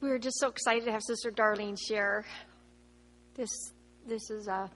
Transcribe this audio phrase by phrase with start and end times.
[0.00, 2.24] we're just so excited to have Sister Darlene share.
[3.34, 3.50] This
[4.06, 4.70] this is a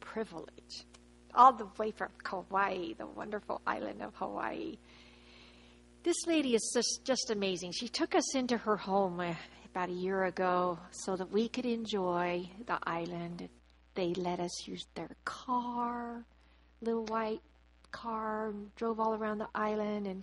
[0.00, 0.84] privilege,
[1.34, 4.78] all the way from Kauai, the wonderful island of Hawaii.
[6.04, 7.72] This lady is just just amazing.
[7.72, 9.34] She took us into her home uh,
[9.66, 13.48] about a year ago so that we could enjoy the island.
[13.94, 16.24] They let us use their car,
[16.80, 17.42] little white
[17.90, 20.22] car, drove all around the island and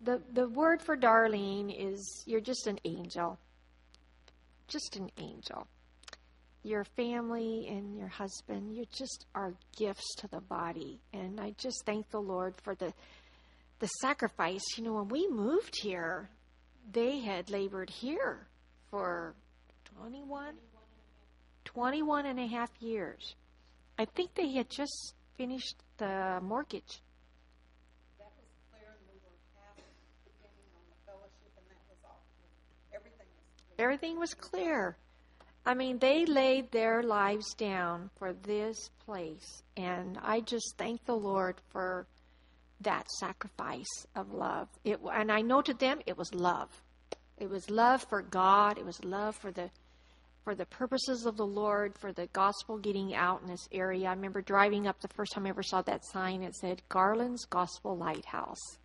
[0.00, 3.38] the the word for Darlene is you're just an angel.
[4.68, 5.66] Just an angel.
[6.62, 11.00] Your family and your husband, you just are gifts to the body.
[11.12, 12.92] And I just thank the Lord for the
[13.78, 14.64] the sacrifice.
[14.76, 16.28] You know, when we moved here,
[16.92, 18.46] they had labored here
[18.90, 19.34] for
[19.96, 20.54] 21,
[21.64, 23.34] 21 and a half years.
[23.98, 27.00] I think they had just finished the mortgage
[33.78, 34.96] Everything was clear.
[35.64, 39.62] I mean, they laid their lives down for this place.
[39.76, 42.06] And I just thank the Lord for
[42.80, 44.68] that sacrifice of love.
[44.84, 46.70] It, and I know to them it was love.
[47.38, 48.78] It was love for God.
[48.78, 49.70] It was love for the
[50.44, 54.06] for the purposes of the Lord, for the gospel getting out in this area.
[54.06, 56.44] I remember driving up the first time I ever saw that sign.
[56.44, 58.78] It said Garland's Gospel Lighthouse.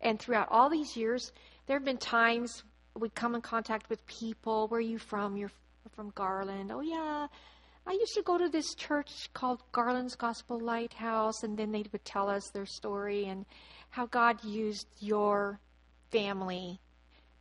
[0.00, 1.30] And throughout all these years,
[1.66, 2.64] there have been times
[2.98, 4.68] we come in contact with people.
[4.68, 5.36] Where are you from?
[5.36, 5.52] You're
[5.94, 6.70] from Garland.
[6.72, 7.26] Oh, yeah.
[7.86, 12.04] I used to go to this church called Garland's Gospel Lighthouse, and then they would
[12.04, 13.44] tell us their story and
[13.90, 15.58] how God used your
[16.10, 16.80] family.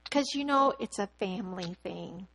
[0.03, 2.27] Because you know, it's a family thing.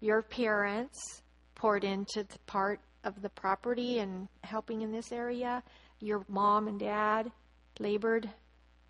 [0.00, 1.22] Your parents
[1.54, 5.62] poured into the part of the property and helping in this area.
[6.00, 7.32] Your mom and dad
[7.78, 8.30] labored,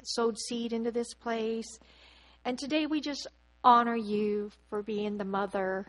[0.05, 1.79] sowed seed into this place.
[2.51, 3.29] And today we just
[3.62, 5.87] honor you for being the mother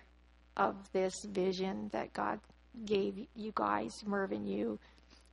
[0.56, 2.40] of this vision that God
[2.86, 4.78] gave you guys, Mervin, you,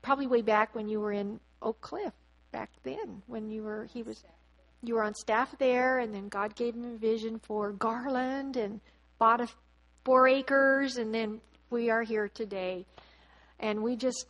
[0.00, 2.14] probably way back when you were in Oak Cliff,
[2.50, 4.24] back then when you were he was
[4.82, 8.80] you were on staff there, and then God gave him a vision for Garland and
[9.18, 9.48] bought a
[10.06, 12.86] four acres, and then we are here today,
[13.60, 14.24] and we just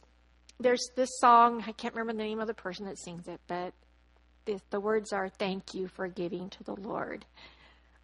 [0.58, 3.72] there's this song I can't remember the name of the person that sings it, but
[4.48, 7.26] the, the words are thank you for giving to the Lord.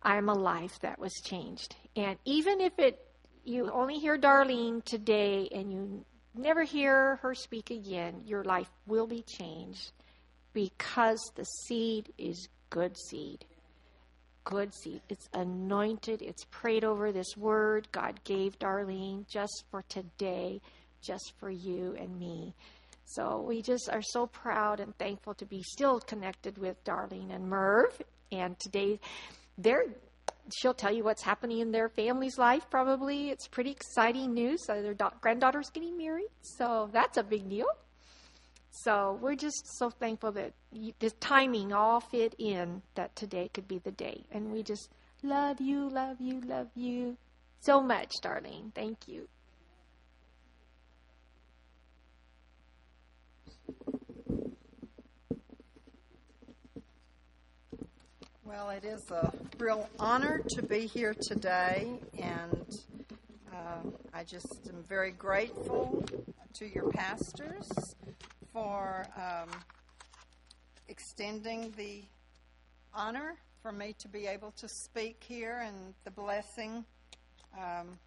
[0.03, 1.75] I'm a life that was changed.
[1.97, 2.99] And even if it
[3.45, 9.07] you only hear Darlene today and you never hear her speak again, your life will
[9.07, 9.93] be changed
[10.53, 13.45] because the seed is good seed.
[14.45, 15.01] Good seed.
[15.09, 16.21] It's anointed.
[16.21, 20.61] It's prayed over this word God gave Darlene just for today,
[21.01, 22.55] just for you and me.
[23.05, 27.49] So we just are so proud and thankful to be still connected with Darlene and
[27.49, 28.01] Merv.
[28.33, 28.99] And today,
[29.59, 29.85] they're
[30.55, 32.69] she'll tell you what's happening in their family's life.
[32.71, 34.67] Probably it's pretty exciting news.
[34.69, 37.67] Uh, their da- granddaughter's getting married, so that's a big deal.
[38.71, 43.69] So we're just so thankful that you, the timing all fit in that today could
[43.69, 44.91] be the day, and we just
[45.23, 47.17] love you, love you, love you
[47.61, 48.75] so much, Darlene.
[48.75, 49.29] Thank you.
[58.47, 62.79] Well, it is a real honor to be here today, and
[63.51, 66.05] uh, I just am very grateful
[66.59, 67.67] to your pastors
[68.53, 69.49] for um,
[70.89, 72.03] extending the
[72.93, 76.85] honor for me to be able to speak here and the blessing.
[77.59, 77.99] Um,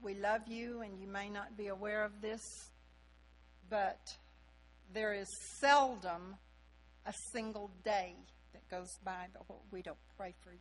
[0.00, 2.70] we love you, and you may not be aware of this,
[3.68, 3.98] but
[4.94, 5.26] there is
[5.58, 6.36] seldom
[7.04, 8.14] a single day
[8.70, 10.58] goes by but we don't pray for you.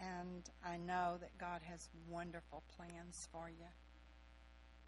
[0.00, 3.66] And I know that God has wonderful plans for you.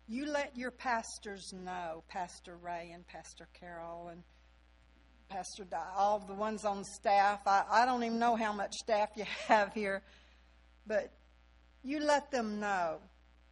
[0.09, 4.23] You let your pastors know, Pastor Ray and Pastor Carol and
[5.29, 7.41] Pastor Di, all the ones on staff.
[7.47, 10.03] I, I don't even know how much staff you have here,
[10.87, 11.13] but
[11.83, 12.99] you let them know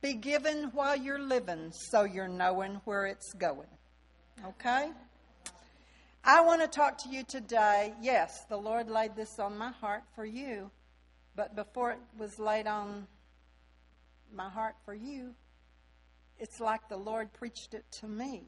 [0.00, 3.68] be given while you're living so you're knowing where it's going.
[4.46, 4.90] Okay?
[6.30, 7.94] I want to talk to you today.
[8.02, 10.70] Yes, the Lord laid this on my heart for you,
[11.34, 13.06] but before it was laid on
[14.30, 15.34] my heart for you,
[16.38, 18.42] it's like the Lord preached it to me.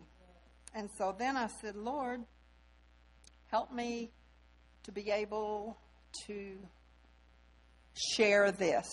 [0.74, 2.20] And so then I said, Lord,
[3.46, 4.10] help me
[4.82, 5.78] to be able
[6.26, 6.58] to
[7.94, 8.90] share this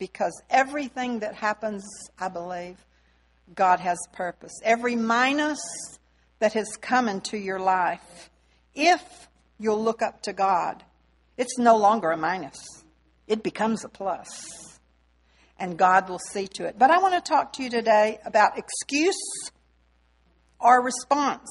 [0.00, 1.84] because everything that happens,
[2.18, 2.84] I believe,
[3.54, 4.52] God has purpose.
[4.64, 5.60] Every minus
[6.38, 8.30] that has come into your life,
[8.74, 9.28] if
[9.58, 10.82] you'll look up to God,
[11.36, 12.58] It's no longer a minus,
[13.26, 14.24] it becomes a.
[15.58, 16.78] And God will see to it.
[16.78, 19.16] But I want to talk to you today about excuse
[20.60, 21.48] or response.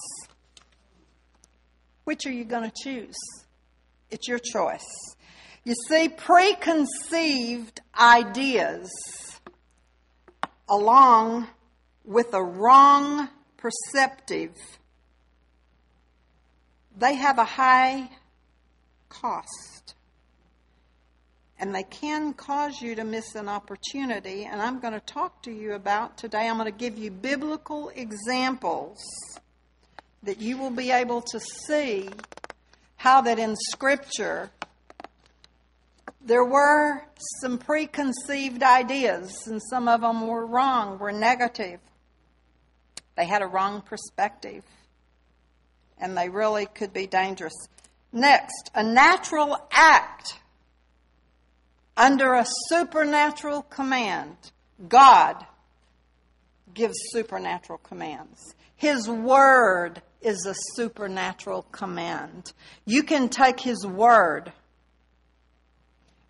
[2.04, 3.16] Which are you going to choose?
[4.12, 4.86] It's your choice.
[5.64, 8.92] You see, preconceived ideas
[10.70, 11.48] along
[12.04, 13.30] with a wrong
[13.66, 14.52] perceptive,
[16.96, 18.08] they have a high
[19.10, 19.96] cost.
[21.58, 24.44] And they can cause you to miss an opportunity.
[24.44, 26.48] And I'm going to talk to you about today.
[26.48, 29.00] I'm going to give you biblical examples
[30.22, 32.10] that you will be able to see
[32.98, 34.52] how that in Scripture
[36.24, 37.04] there were
[37.42, 41.80] some preconceived ideas, and some of them were wrong, were negative.
[43.16, 44.64] They had a wrong perspective,
[45.98, 47.56] and they really could be dangerous.
[48.12, 50.40] Next, a natural act
[51.98, 54.36] under a supernatural command.
[54.88, 55.46] God
[56.74, 58.54] gives supernatural commands.
[58.76, 62.52] His word is a supernatural command.
[62.86, 64.52] You can take His word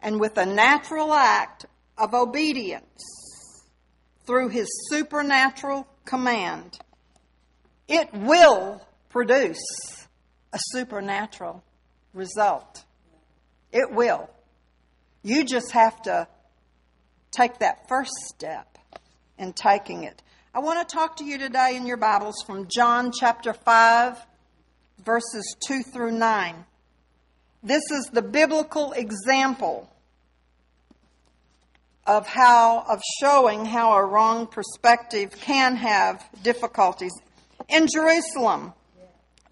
[0.02, 1.66] and with a natural act
[1.98, 3.04] of obedience
[4.28, 6.80] through His supernatural command,
[7.88, 10.07] it will produce
[10.54, 11.63] a supernatural
[12.13, 12.84] result.
[13.72, 14.30] It will.
[15.24, 16.28] You just have to
[17.31, 18.78] take that first step
[19.38, 20.22] in taking it.
[20.54, 24.18] I want to talk to you today in your Bibles from John chapter 5,
[25.04, 26.66] verses 2 through 9.
[27.62, 29.90] This is the biblical example
[32.06, 37.13] of how of showing how a wrong perspective can have difficulties.
[37.68, 38.74] In Jerusalem,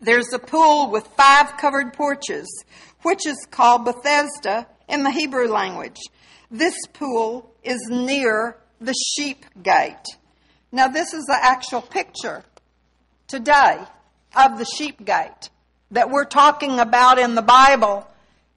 [0.01, 2.47] there's a pool with five covered porches,
[3.01, 5.99] which is called Bethesda in the Hebrew language.
[6.51, 10.05] This pool is near the sheep gate.
[10.71, 12.43] Now, this is the actual picture
[13.27, 13.77] today
[14.35, 15.49] of the sheep gate
[15.91, 18.07] that we're talking about in the Bible.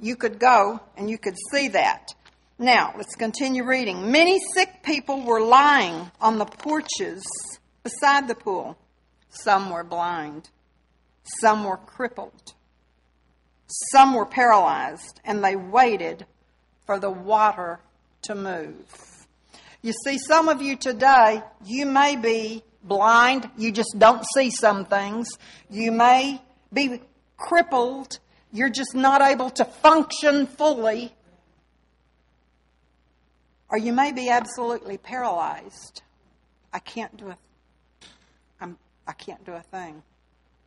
[0.00, 2.14] You could go and you could see that.
[2.58, 4.10] Now, let's continue reading.
[4.10, 7.22] Many sick people were lying on the porches
[7.82, 8.78] beside the pool.
[9.28, 10.48] Some were blind,
[11.40, 12.54] some were crippled,
[13.92, 16.24] some were paralyzed, and they waited
[16.86, 17.80] for the water
[18.22, 19.26] to move.
[19.82, 24.86] You see, some of you today, you may be blind, you just don't see some
[24.86, 25.28] things.
[25.68, 26.40] You may
[26.72, 27.02] be
[27.36, 28.18] crippled,
[28.50, 31.12] you're just not able to function fully
[33.68, 36.02] or you may be absolutely paralyzed.
[36.72, 37.36] I can't do a
[38.60, 40.02] I'm I can't do a thing.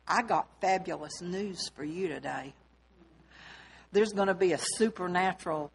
[0.06, 2.52] I got fabulous news for you today.
[3.92, 5.70] There's going to be a supernatural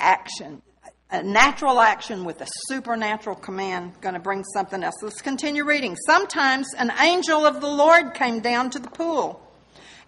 [0.00, 0.62] action,
[1.10, 4.94] a natural action with a supernatural command going to bring something else.
[5.02, 5.96] Let's continue reading.
[6.06, 9.40] Sometimes an angel of the Lord came down to the pool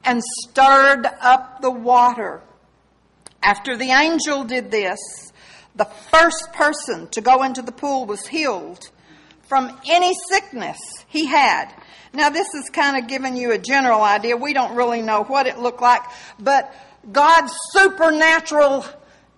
[0.04, 2.42] and stirred up the water.
[3.42, 4.98] After the angel did this,
[5.80, 8.90] the first person to go into the pool was healed
[9.48, 10.76] from any sickness
[11.08, 11.72] he had.
[12.12, 14.36] Now, this is kind of giving you a general idea.
[14.36, 16.02] We don't really know what it looked like,
[16.38, 16.70] but
[17.10, 18.84] God's supernatural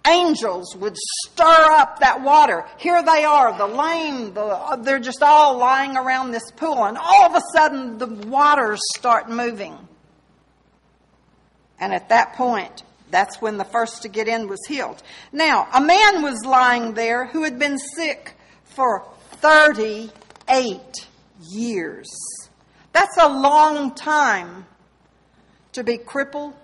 [0.05, 2.67] angels would stir up that water.
[2.77, 7.27] Here they are, the lame, the, they're just all lying around this pool, and all
[7.27, 9.79] of a sudden the waters start moving.
[11.79, 12.83] And at that point,
[13.13, 15.03] that's when the first to get in was healed.
[15.31, 20.81] Now, a man was lying there who had been sick for 38
[21.51, 22.09] years.
[22.93, 24.67] That's a long time
[25.73, 26.55] to be crippled,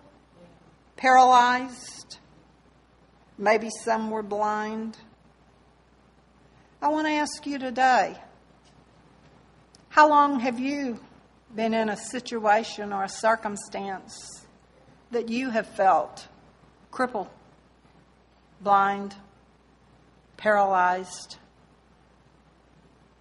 [0.97, 2.19] paralyzed.
[3.37, 4.97] Maybe some were blind.
[6.81, 8.17] I want to ask you today
[9.91, 10.99] how long have you
[11.55, 14.47] been in a situation or a circumstance
[15.11, 16.29] that you have felt
[16.91, 17.29] crippled,
[18.61, 19.15] blind,
[20.37, 21.37] paralyzed.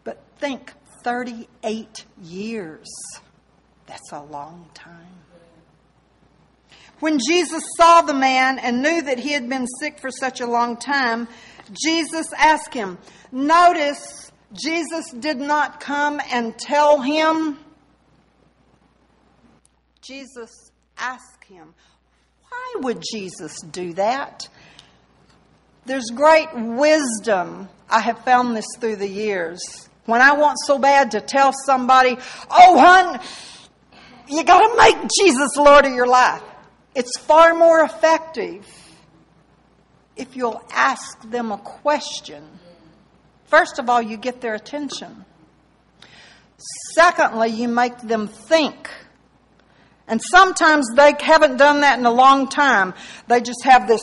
[0.04, 2.88] But think 38 years.
[3.86, 5.18] That's a long time.
[7.00, 10.48] When Jesus saw the man and knew that he had been sick for such a
[10.48, 11.28] long time,
[11.86, 12.98] Jesus asked him.
[13.32, 17.60] Notice, Jesus did not come and tell him.
[20.02, 21.76] Jesus asked him,
[22.50, 24.48] why would Jesus do that?
[25.86, 27.70] There's great wisdom.
[27.90, 29.90] I have found this through the years.
[30.06, 32.18] When I want so bad to tell somebody,
[32.50, 33.20] oh, hun,
[34.30, 36.44] you got to make Jesus Lord of your life.
[36.96, 38.66] It's far more effective
[40.16, 42.44] if you'll ask them a question.
[43.46, 45.26] First of all, you get their attention.
[46.96, 48.90] Secondly, you make them think.
[50.08, 52.94] And sometimes they haven't done that in a long time.
[53.28, 54.02] They just have this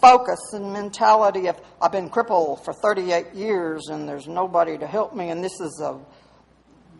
[0.00, 5.14] focus and mentality of, I've been crippled for 38 years and there's nobody to help
[5.14, 5.98] me, and this is a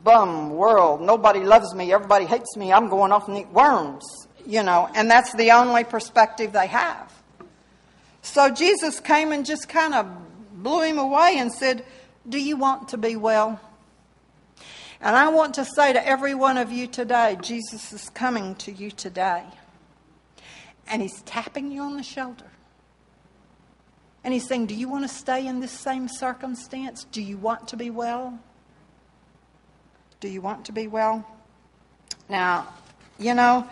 [0.05, 1.01] bum world.
[1.01, 1.93] Nobody loves me.
[1.93, 2.73] Everybody hates me.
[2.73, 4.05] I'm going off and eat worms,
[4.47, 7.12] you know, and that's the only perspective they have.
[8.23, 10.07] So Jesus came and just kind of
[10.62, 11.85] blew him away and said,
[12.29, 13.61] Do you want to be well?
[15.03, 18.71] And I want to say to every one of you today, Jesus is coming to
[18.71, 19.43] you today.
[20.87, 22.47] And he's tapping you on the shoulder.
[24.23, 27.05] And he's saying, Do you want to stay in this same circumstance?
[27.11, 28.39] Do you want to be well?
[30.21, 31.27] Do you want to be well?
[32.29, 32.69] Now,
[33.19, 33.69] you know,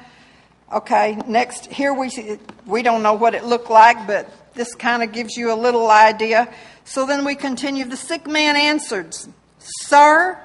[0.73, 5.05] okay, next, here we, see, we don't know what it looked like, but this kind
[5.05, 6.53] of gives you a little idea.
[6.85, 7.85] So then we continue.
[7.85, 9.15] The sick man answered,
[9.61, 10.37] Sir,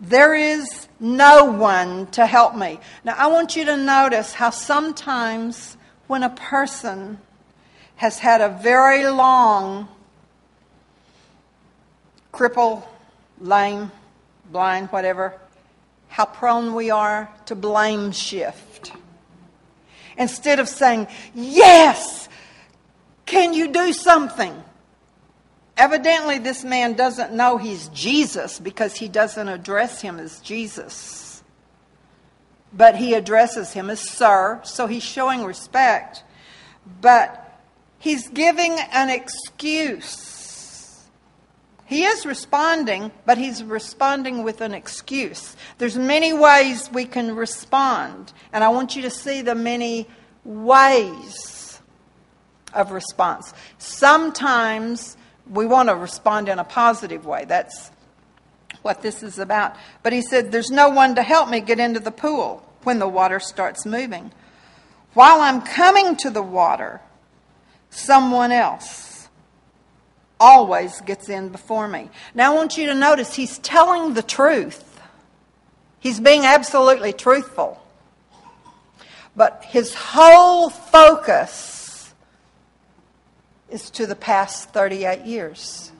[0.00, 2.78] there is no one to help me.
[3.04, 5.76] Now, I want you to notice how sometimes
[6.06, 7.18] when a person
[7.96, 9.88] has had a very long
[12.32, 12.82] cripple,
[13.40, 13.90] lame,
[14.50, 15.34] blind, whatever,
[16.08, 18.92] how prone we are to blame shift.
[20.18, 22.28] Instead of saying, Yes,
[23.24, 24.62] can you do something?
[25.76, 31.42] Evidently, this man doesn't know he's Jesus because he doesn't address him as Jesus.
[32.72, 36.24] But he addresses him as Sir, so he's showing respect.
[37.00, 37.60] But
[37.98, 41.06] he's giving an excuse.
[41.84, 45.56] He is responding, but he's responding with an excuse.
[45.78, 50.08] There's many ways we can respond, and I want you to see the many
[50.42, 51.80] ways
[52.74, 53.54] of response.
[53.78, 55.16] Sometimes
[55.50, 57.44] we want to respond in a positive way.
[57.44, 57.90] That's
[58.82, 59.76] what this is about.
[60.02, 63.08] But he said, There's no one to help me get into the pool when the
[63.08, 64.32] water starts moving.
[65.14, 67.00] While I'm coming to the water,
[67.90, 69.28] someone else
[70.38, 72.10] always gets in before me.
[72.34, 75.00] Now, I want you to notice he's telling the truth,
[75.98, 77.82] he's being absolutely truthful.
[79.34, 81.75] But his whole focus
[83.70, 85.90] is to the past 38 years.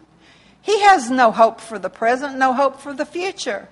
[0.62, 3.68] He has no hope for the present, no hope for the future.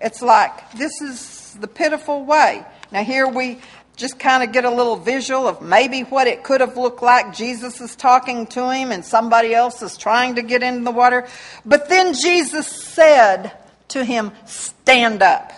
[0.00, 2.64] It's like this is the pitiful way.
[2.92, 3.58] Now, here we
[3.96, 7.32] just kind of get a little visual of maybe what it could have looked like.
[7.32, 11.26] Jesus is talking to him, and somebody else is trying to get into the water.
[11.64, 13.52] But then Jesus said
[13.88, 15.52] to him, Stand up.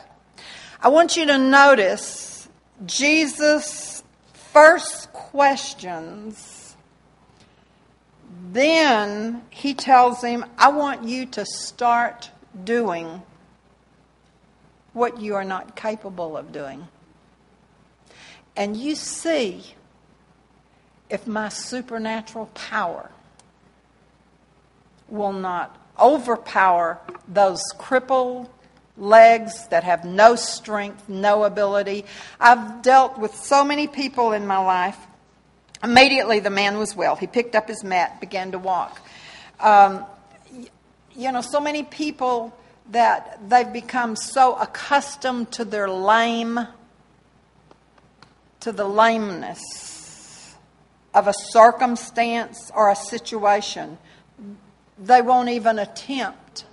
[0.80, 2.48] I want you to notice
[2.84, 4.02] Jesus'
[4.52, 6.55] first questions
[8.56, 12.30] then he tells him, I want you to start
[12.64, 13.22] doing
[14.92, 16.88] what you are not capable of doing.
[18.56, 19.62] And you see
[21.10, 23.10] if my supernatural power
[25.08, 26.98] will not overpower
[27.28, 28.48] those crippled
[28.96, 32.04] legs that have no strength, no ability.
[32.40, 34.98] I've dealt with so many people in my life
[35.87, 37.14] Immediately, the man was well.
[37.14, 39.00] He picked up his mat, began to walk.
[39.61, 40.05] Um,
[41.14, 42.52] you know, so many people
[42.90, 46.59] that they've become so accustomed to their lame,
[48.59, 50.57] to the lameness
[51.14, 53.97] of a circumstance or a situation,
[54.99, 56.64] they won't even attempt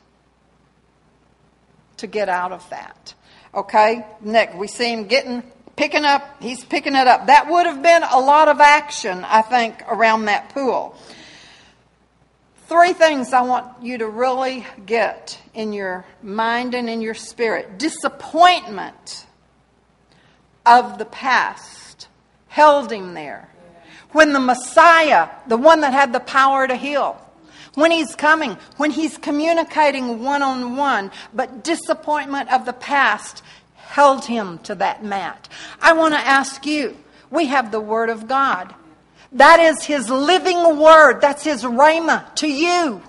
[1.98, 3.14] to get out of that.
[3.54, 4.08] Okay?
[4.22, 5.44] Nick, we see him getting
[5.76, 7.28] picking up, he's picking it up.
[7.28, 10.96] That would have been a lot of action, I think, around that pool.
[12.68, 17.78] Three things I want you to really get in your mind and in your spirit
[17.78, 19.28] disappointment
[20.66, 22.08] of the past
[22.48, 23.50] held him there.
[24.12, 27.20] When the Messiah, the one that had the power to heal,
[27.76, 33.44] when he's coming, when he's communicating one on one, but disappointment of the past
[33.94, 35.48] held him to that mat.
[35.80, 36.98] I want to ask you
[37.30, 38.74] we have the Word of God.
[39.34, 41.22] That is His living Word.
[41.22, 43.04] That's His Rhema to you.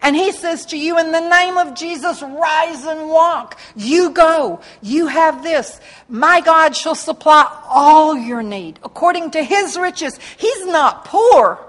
[0.00, 3.60] And He says to you, in the name of Jesus, rise and walk.
[3.76, 4.62] You go.
[4.80, 5.78] You have this.
[6.08, 10.18] My God shall supply all your need according to His riches.
[10.38, 11.62] He's not poor.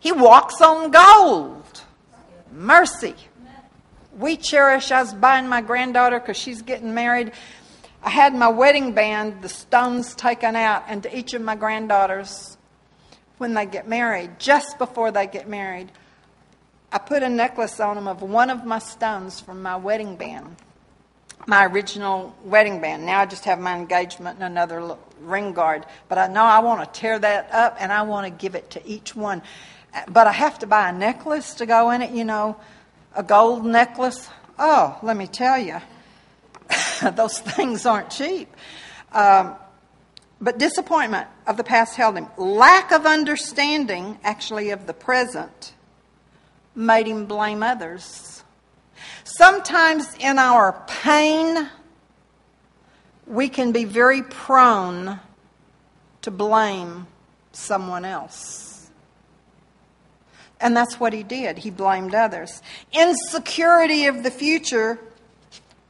[0.00, 1.82] He walks on gold.
[2.50, 3.14] Mercy
[4.18, 7.32] we cherish us buying my granddaughter because she's getting married.
[8.02, 12.56] I had my wedding band, the stones taken out, and to each of my granddaughters,
[13.38, 15.90] when they get married, just before they get married,
[16.92, 20.54] I put a necklace on them of one of my stones from my wedding band,
[21.46, 23.04] my original wedding band.
[23.04, 25.86] Now I just have my engagement and another ring guard.
[26.08, 28.70] But I know I want to tear that up and I want to give it
[28.70, 29.42] to each one.
[30.08, 32.56] But I have to buy a necklace to go in it, you know,
[33.14, 34.28] a gold necklace.
[34.58, 35.80] Oh, let me tell you.
[37.14, 38.54] Those things aren't cheap.
[39.12, 39.54] Um,
[40.40, 42.26] but disappointment of the past held him.
[42.36, 45.72] Lack of understanding, actually, of the present
[46.74, 48.42] made him blame others.
[49.24, 51.68] Sometimes in our pain,
[53.26, 55.20] we can be very prone
[56.22, 57.06] to blame
[57.52, 58.73] someone else.
[60.64, 61.58] And that's what he did.
[61.58, 62.62] He blamed others.
[62.90, 64.98] Insecurity of the future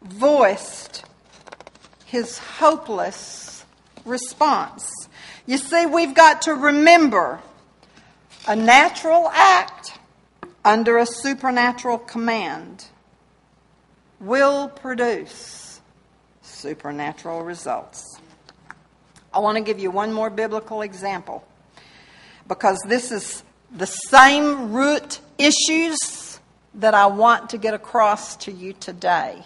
[0.03, 1.05] voiced
[2.07, 3.65] his hopeless
[4.05, 4.91] response.
[5.47, 7.39] You see, we've got to remember
[8.49, 9.97] a natural act
[10.65, 12.87] under a supernatural command
[14.19, 15.81] will produce
[16.43, 18.19] supernatural results.
[19.33, 21.47] I want to give you one more biblical example
[22.49, 26.39] because this is the same root issues
[26.75, 29.43] that I want to get across to you today.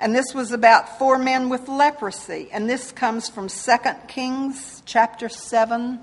[0.00, 2.48] And this was about four men with leprosy.
[2.50, 3.72] And this comes from 2
[4.06, 5.98] Kings chapter 7,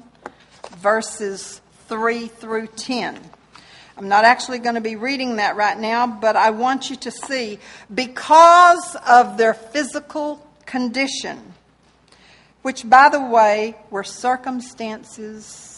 [0.77, 3.19] verses 3 through 10.
[3.97, 7.11] I'm not actually going to be reading that right now, but I want you to
[7.11, 7.59] see
[7.93, 11.53] because of their physical condition,
[12.61, 15.74] which, by the way, were circumstances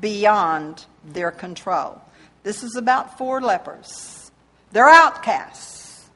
[0.00, 2.00] beyond their control.
[2.42, 4.30] This is about four lepers.
[4.72, 6.08] They're outcasts.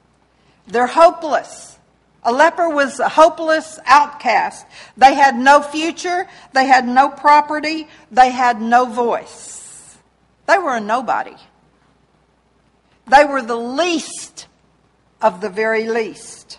[0.66, 1.78] They're hopeless.
[2.24, 4.64] A leper was a hopeless outcast.
[4.96, 9.99] They had no future, they had no property, they had no voice.
[10.47, 11.36] They were a nobody.
[13.08, 14.47] They were the least
[15.21, 16.58] of the very least.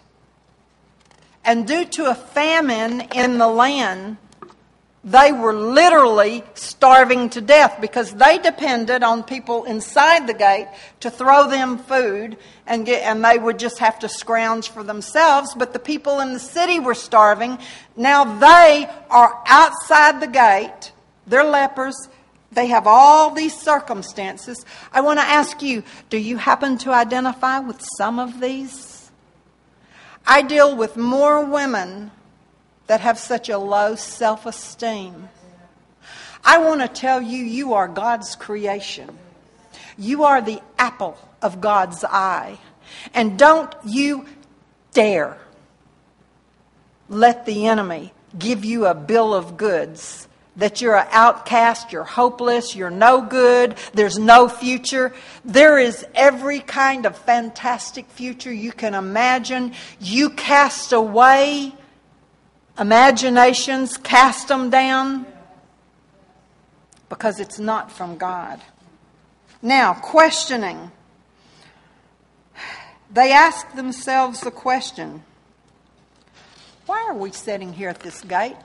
[1.46, 4.18] And due to a famine in the land,
[5.04, 10.70] they were literally starving to death because they depended on people inside the gate
[11.02, 15.54] to throw them food and get, and they would just have to scrounge for themselves.
[15.56, 17.60] But the people in the city were starving.
[17.98, 20.94] Now they are outside the gate.
[21.28, 21.96] They're lepers.
[22.54, 24.66] They have all these circumstances.
[24.94, 29.12] I want to ask you do you happen to identify with some of these?
[30.26, 32.12] I deal with more women
[32.88, 35.30] that have such a low self esteem.
[36.44, 39.18] I want to tell you, you are God's creation.
[39.98, 42.58] You are the apple of God's eye.
[43.14, 44.26] And don't you
[44.92, 45.38] dare
[47.10, 52.76] let the enemy give you a bill of goods that you're an outcast, you're hopeless,
[52.76, 55.14] you're no good, there's no future.
[55.44, 59.74] There is every kind of fantastic future you can imagine.
[60.00, 61.74] You cast away
[62.80, 65.26] imaginations, cast them down
[67.10, 68.60] because it's not from God.
[69.62, 70.92] Now, questioning.
[73.12, 75.24] They ask themselves the question
[76.86, 78.58] why are we sitting here at this gate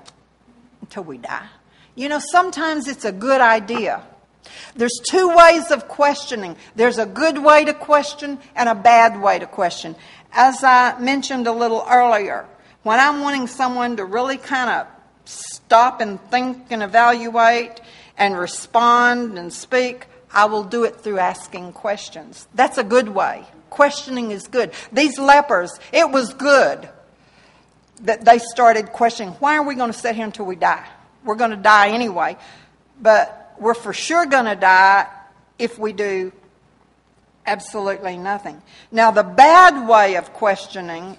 [0.80, 1.46] until we die?
[1.94, 4.02] You know, sometimes it's a good idea.
[4.74, 9.38] There's two ways of questioning there's a good way to question and a bad way
[9.38, 9.94] to question.
[10.32, 12.46] As I mentioned a little earlier,
[12.82, 14.86] when I'm wanting someone to really kind of
[15.24, 17.80] stop and think and evaluate
[18.16, 22.46] and respond and speak, I will do it through asking questions.
[22.54, 23.44] That's a good way.
[23.70, 24.72] Questioning is good.
[24.92, 26.88] These lepers, it was good
[28.02, 30.86] that they started questioning why are we going to sit here until we die?
[31.24, 32.36] We're going to die anyway,
[33.00, 35.06] but we're for sure going to die
[35.58, 36.32] if we do
[37.46, 38.62] absolutely nothing.
[38.92, 41.16] Now, the bad way of questioning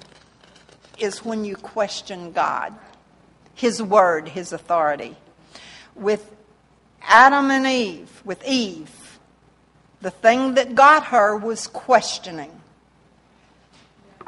[1.02, 2.74] is when you question God,
[3.54, 5.16] His word, His authority.
[5.96, 6.32] With
[7.02, 9.20] Adam and Eve, with Eve,
[10.02, 12.52] the thing that got her was questioning.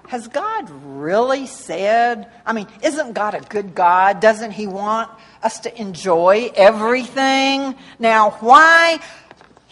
[0.08, 2.30] Has God really said?
[2.46, 4.20] I mean, isn't God a good God?
[4.20, 5.10] Doesn't He want
[5.42, 7.76] us to enjoy everything?
[7.98, 9.00] Now, why?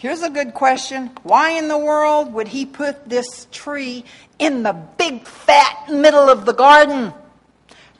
[0.00, 1.10] Here's a good question.
[1.24, 4.04] Why in the world would He put this tree
[4.38, 7.12] in the big fat middle of the garden.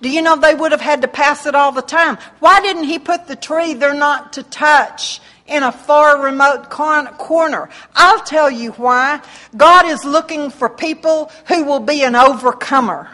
[0.01, 2.17] Do you know they would have had to pass it all the time?
[2.39, 7.69] Why didn't he put the tree they're not to touch in a far remote corner?
[7.95, 9.21] I'll tell you why.
[9.55, 13.11] God is looking for people who will be an overcomer.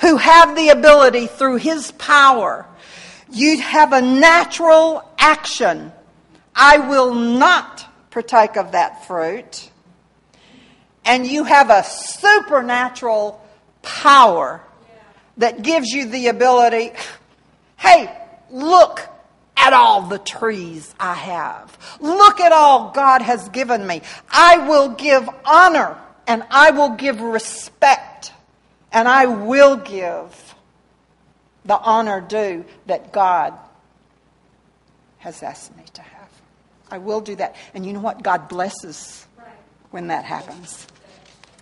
[0.00, 2.66] who have the ability through His power.
[3.32, 5.92] You'd have a natural action.
[6.60, 9.70] I will not partake of that fruit.
[11.04, 13.40] And you have a supernatural
[13.80, 14.60] power
[15.36, 16.92] that gives you the ability
[17.78, 18.12] hey,
[18.50, 19.00] look
[19.56, 21.78] at all the trees I have.
[22.00, 24.02] Look at all God has given me.
[24.28, 28.32] I will give honor and I will give respect
[28.92, 30.54] and I will give
[31.64, 33.54] the honor due that God
[35.18, 36.17] has asked me to have.
[36.90, 37.56] I will do that.
[37.74, 38.22] And you know what?
[38.22, 39.26] God blesses
[39.90, 40.86] when that happens.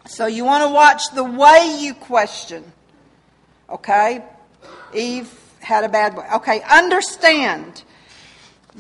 [0.07, 2.65] So you want to watch the way you question.
[3.69, 4.23] Okay?
[4.95, 6.27] Eve had a bad way.
[6.37, 7.83] Okay, understand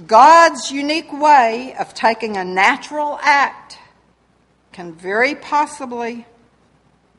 [0.06, 3.78] God's unique way of taking a natural act
[4.72, 6.26] can very possibly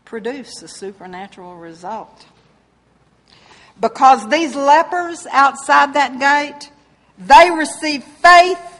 [0.05, 2.25] produce a supernatural result.
[3.79, 6.71] Because these lepers outside that gate,
[7.17, 8.76] they received faith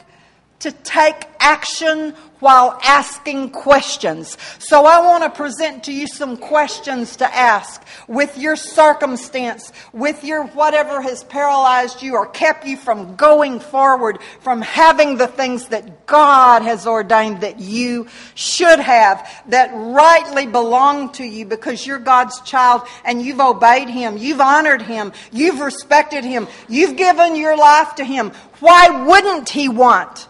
[0.60, 4.36] to take action while asking questions.
[4.58, 10.22] So I want to present to you some questions to ask with your circumstance, with
[10.24, 15.68] your whatever has paralyzed you or kept you from going forward, from having the things
[15.68, 21.98] that God has ordained that you should have, that rightly belong to you because you're
[21.98, 27.56] God's child and you've obeyed Him, you've honored Him, you've respected Him, you've given your
[27.56, 28.30] life to Him.
[28.60, 30.28] Why wouldn't He want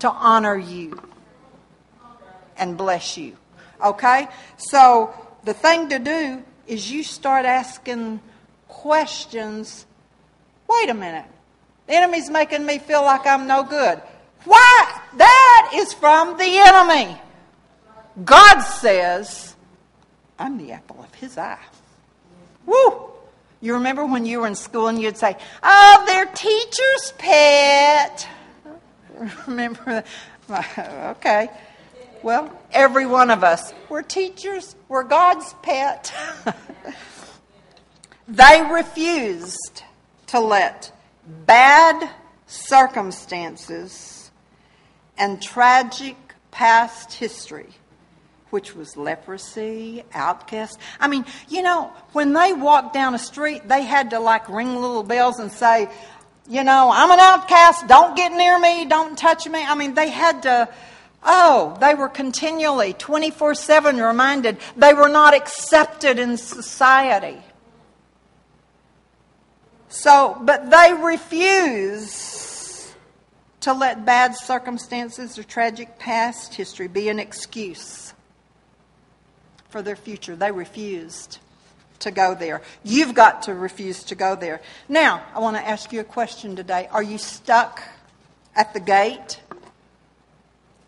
[0.00, 1.00] to honor you?
[2.60, 3.36] and bless you.
[3.84, 4.28] Okay?
[4.56, 8.20] So the thing to do is you start asking
[8.68, 9.86] questions.
[10.68, 11.24] Wait a minute.
[11.88, 14.00] The enemy's making me feel like I'm no good.
[14.44, 15.00] Why?
[15.16, 17.20] That is from the enemy.
[18.24, 19.56] God says,
[20.38, 21.58] I'm the apple of his eye.
[22.66, 23.06] Woo!
[23.62, 28.28] You remember when you were in school and you'd say, Oh, they're teacher's pet.
[29.46, 29.84] Remember?
[29.84, 30.06] That.
[31.18, 31.48] Okay.
[32.22, 33.72] Well, every one of us.
[33.88, 36.12] We're teachers, we're God's pet.
[38.28, 39.84] they refused
[40.28, 40.92] to let
[41.46, 42.10] bad
[42.46, 44.30] circumstances
[45.16, 46.16] and tragic
[46.50, 47.70] past history,
[48.50, 50.78] which was leprosy, outcast.
[50.98, 54.74] I mean, you know, when they walked down a street, they had to like ring
[54.74, 55.88] little bells and say,
[56.50, 59.64] you know, I'm an outcast, don't get near me, don't touch me.
[59.64, 60.68] I mean, they had to
[61.22, 67.38] Oh, they were continually 24 7 reminded they were not accepted in society.
[69.88, 72.94] So, but they refuse
[73.60, 78.14] to let bad circumstances or tragic past history be an excuse
[79.68, 80.36] for their future.
[80.36, 81.38] They refused
[82.00, 82.62] to go there.
[82.82, 84.60] You've got to refuse to go there.
[84.88, 86.88] Now, I want to ask you a question today.
[86.90, 87.82] Are you stuck
[88.54, 89.40] at the gate?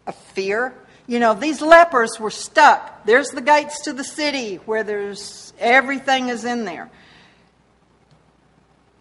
[0.06, 0.74] of fear.
[1.06, 3.04] You know, these lepers were stuck.
[3.04, 6.90] There's the gates to the city where there's everything is in there.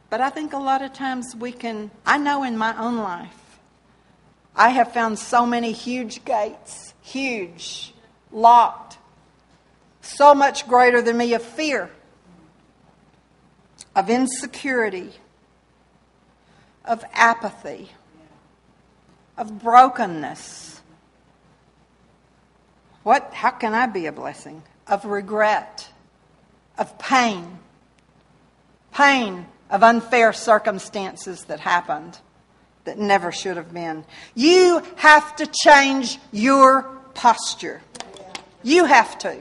[0.10, 3.60] But I think a lot of times we can, I know in my own life,
[4.56, 7.94] I have found so many huge gates, huge,
[8.32, 8.98] locked,
[10.02, 11.90] so much greater than me of fear,
[13.96, 15.12] of insecurity,
[16.86, 17.92] of apathy,
[19.38, 20.72] of brokenness
[23.04, 24.62] what, how can I be a blessing?
[24.88, 25.90] Of regret,
[26.78, 27.60] of pain,
[28.94, 32.20] pain of unfair circumstances that happened
[32.84, 34.04] that never should have been.
[34.36, 37.82] You have to change your posture.
[38.64, 39.40] You have to.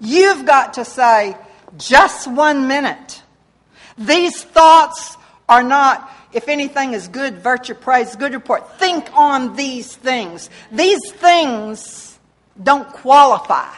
[0.00, 1.36] You've got to say,
[1.78, 3.22] just one minute.
[3.98, 5.16] These thoughts
[5.48, 8.78] are not if anything is good, virtue, praise, good report.
[8.78, 10.48] Think on these things.
[10.70, 12.18] These things
[12.62, 13.68] don't qualify.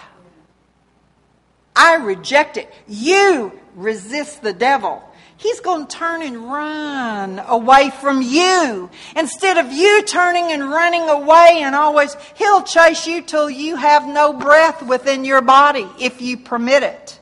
[1.74, 2.72] I reject it.
[2.86, 5.02] You resist the devil.
[5.36, 8.88] He's going to turn and run away from you.
[9.16, 14.06] Instead of you turning and running away and always, he'll chase you till you have
[14.06, 17.20] no breath within your body if you permit it.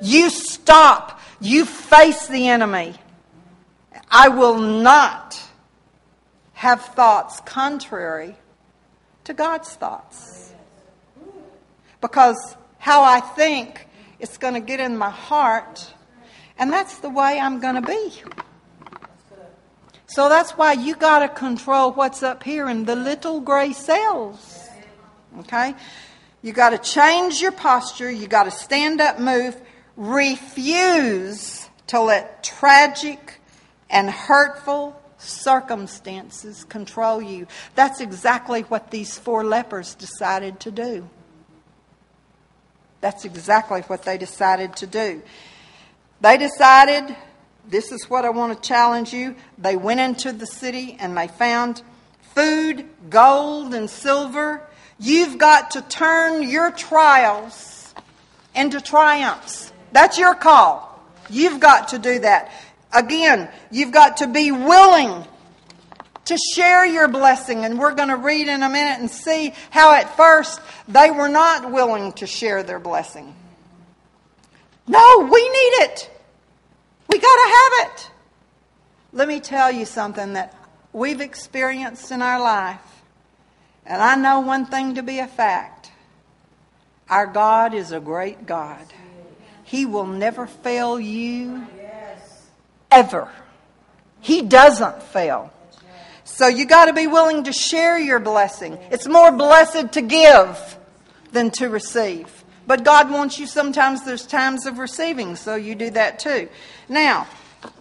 [0.00, 1.20] You stop.
[1.40, 2.94] You face the enemy.
[4.10, 5.40] I will not
[6.54, 8.36] have thoughts contrary
[9.24, 10.52] to God's thoughts
[12.00, 13.86] because how I think
[14.18, 15.92] it's going to get in my heart,
[16.58, 18.12] and that's the way I'm going to be.
[20.06, 24.68] So that's why you got to control what's up here in the little gray cells.
[25.40, 25.74] Okay?
[26.40, 29.60] You got to change your posture, you got to stand up, move,
[29.98, 33.40] refuse to let tragic
[33.90, 37.48] and hurtful circumstances control you.
[37.74, 41.08] That's exactly what these four lepers decided to do.
[43.00, 45.22] That's exactly what they decided to do.
[46.20, 47.16] They decided,
[47.68, 49.34] this is what I want to challenge you.
[49.56, 51.82] They went into the city and they found
[52.34, 54.62] food, gold, and silver.
[55.00, 57.94] You've got to turn your trials
[58.54, 59.72] into triumphs.
[59.92, 61.02] That's your call.
[61.30, 62.50] You've got to do that.
[62.92, 65.24] Again, you've got to be willing
[66.26, 67.64] to share your blessing.
[67.64, 71.28] And we're going to read in a minute and see how at first they were
[71.28, 73.34] not willing to share their blessing.
[74.86, 76.10] No, we need it.
[77.08, 78.10] We got to have it.
[79.12, 80.54] Let me tell you something that
[80.92, 82.80] we've experienced in our life.
[83.86, 85.90] And I know one thing to be a fact
[87.08, 88.84] our God is a great God.
[89.68, 91.66] He will never fail you,
[92.90, 93.30] ever.
[94.20, 95.52] He doesn't fail.
[96.24, 98.78] So you got to be willing to share your blessing.
[98.90, 100.78] It's more blessed to give
[101.32, 102.44] than to receive.
[102.66, 106.48] But God wants you sometimes, there's times of receiving, so you do that too.
[106.88, 107.26] Now,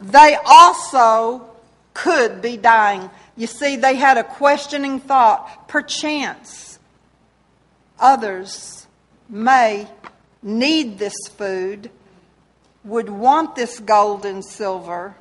[0.01, 1.49] they also
[1.93, 3.09] could be dying.
[3.37, 5.69] You see, they had a questioning thought.
[5.69, 6.79] Perchance,
[7.97, 8.87] others
[9.29, 9.87] may
[10.41, 11.91] need this food,
[12.83, 15.15] would want this gold and silver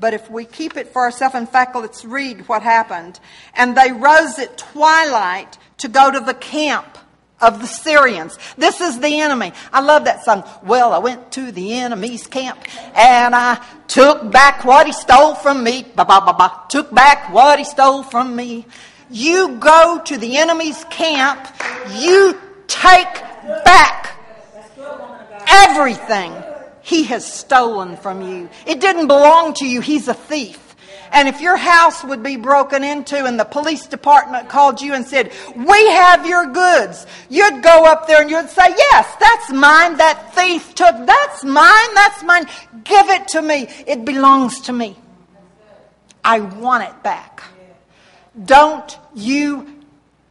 [0.00, 3.20] but if we keep it for ourselves, in fact, let's read what happened.
[3.54, 6.96] And they rose at twilight to go to the camp
[7.38, 8.38] of the Syrians.
[8.56, 9.52] This is the enemy.
[9.72, 10.44] I love that song.
[10.62, 12.58] Well, I went to the enemy's camp
[12.96, 15.82] and I took back what he stole from me.
[15.82, 16.62] Ba ba ba ba.
[16.70, 18.66] Took back what he stole from me.
[19.10, 21.46] You go to the enemy's camp,
[21.94, 23.12] you take
[23.64, 24.19] back
[25.50, 26.32] everything
[26.82, 28.48] he has stolen from you.
[28.66, 29.80] It didn't belong to you.
[29.80, 30.70] He's a thief.
[31.12, 35.04] And if your house would be broken into and the police department called you and
[35.04, 39.96] said, We have your goods, you'd go up there and you'd say, Yes, that's mine.
[39.96, 42.44] That thief took, that's mine, that's mine.
[42.84, 43.66] Give it to me.
[43.86, 44.96] It belongs to me.
[46.24, 47.42] I want it back.
[48.44, 49.80] Don't you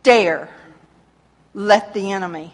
[0.04, 0.50] dare
[1.54, 2.54] let the enemy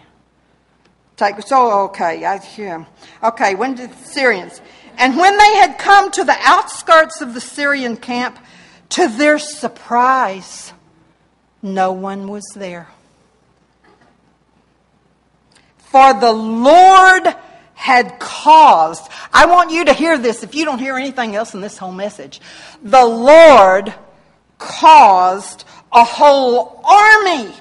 [1.18, 2.86] Take, so, okay, I hear.
[3.24, 4.62] Okay, when did the Syrians?
[4.98, 8.38] And when they had come to the outskirts of the Syrian camp,
[8.90, 10.74] to their surprise,
[11.62, 12.88] no one was there.
[15.78, 17.34] For the Lord
[17.74, 21.62] had caused, I want you to hear this if you don't hear anything else in
[21.62, 22.42] this whole message.
[22.84, 23.94] The Lord
[24.58, 27.54] caused a whole army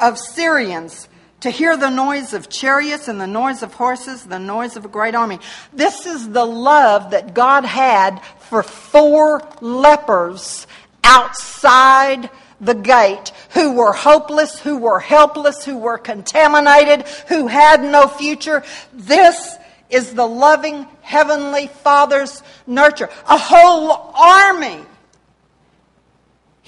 [0.00, 1.08] of Syrians
[1.40, 4.88] to hear the noise of chariots and the noise of horses, the noise of a
[4.88, 5.38] great army.
[5.72, 10.66] This is the love that God had for four lepers
[11.04, 12.28] outside
[12.60, 18.64] the gate who were hopeless, who were helpless, who were contaminated, who had no future.
[18.92, 19.56] This
[19.90, 23.08] is the loving Heavenly Father's nurture.
[23.28, 24.80] A whole army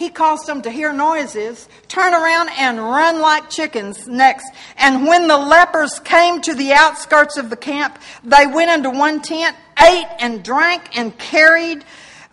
[0.00, 4.50] he caused them to hear noises, turn around and run like chickens next.
[4.78, 9.20] And when the lepers came to the outskirts of the camp, they went into one
[9.20, 11.84] tent, ate and drank, and carried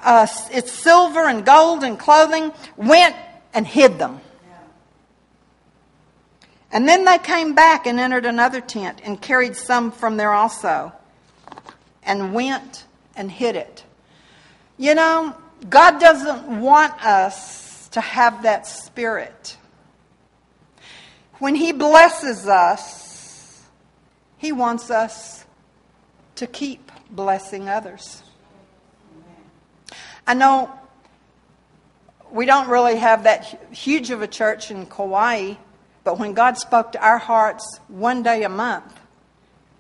[0.02, 3.18] uh, its silver and gold and clothing, went
[3.54, 4.22] and hid them.
[6.72, 10.94] And then they came back and entered another tent and carried some from there also,
[12.02, 12.86] and went
[13.18, 13.84] and hid it.
[14.78, 15.36] You know,
[15.70, 17.57] God doesn't want us
[17.98, 19.58] to have that spirit.
[21.40, 23.64] When He blesses us,
[24.38, 25.46] He wants us
[26.36, 28.22] to keep blessing others.
[30.28, 30.72] I know
[32.32, 35.56] we don't really have that huge of a church in Kauai,
[36.04, 38.94] but when God spoke to our hearts one day a month,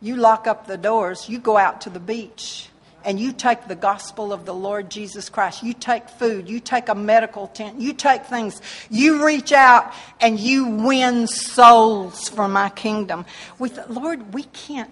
[0.01, 2.69] you lock up the doors, you go out to the beach,
[3.03, 6.89] and you take the gospel of the Lord Jesus Christ, you take food, you take
[6.89, 12.69] a medical tent, you take things, you reach out and you win souls for my
[12.69, 13.25] kingdom.
[13.59, 14.91] We thought, Lord, we can't,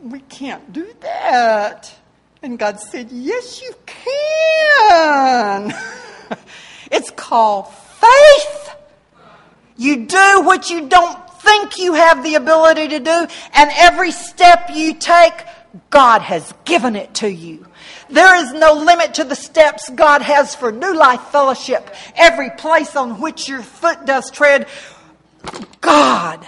[0.00, 1.94] we can't do that.
[2.42, 5.74] And God said, Yes, you can.
[6.90, 8.76] it's called faith.
[9.76, 14.70] You do what you don't think you have the ability to do, and every step
[14.72, 15.32] you take,
[15.90, 17.66] God has given it to you.
[18.08, 21.94] There is no limit to the steps God has for New Life Fellowship.
[22.16, 24.68] Every place on which your foot does tread,
[25.80, 26.46] God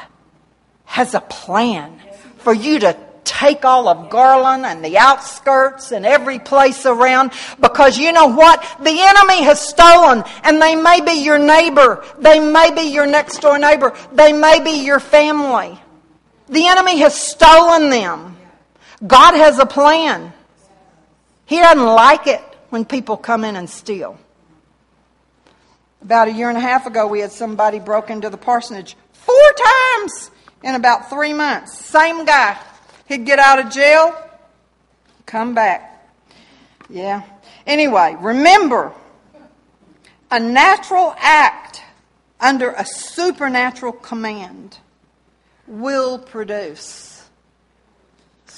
[0.85, 2.01] has a plan
[2.39, 7.99] for you to take all of Garland and the outskirts and every place around because
[7.99, 8.63] you know what?
[8.81, 12.05] The enemy has stolen and they may be your neighbor.
[12.19, 13.95] They may be your next door neighbor.
[14.13, 15.79] They may be your family.
[16.49, 18.36] The enemy has stolen them.
[19.05, 20.33] God has a plan.
[21.45, 24.19] He doesn't like it when people come in and steal.
[26.03, 29.53] About a year and a half ago, we had somebody broke into the parsonage four
[29.57, 30.31] times
[30.63, 31.79] in about three months.
[31.79, 32.59] Same guy.
[33.07, 34.15] He'd get out of jail,
[35.25, 36.11] come back.
[36.89, 37.23] Yeah.
[37.67, 38.93] Anyway, remember
[40.31, 41.83] a natural act
[42.41, 44.79] under a supernatural command
[45.67, 47.16] will produce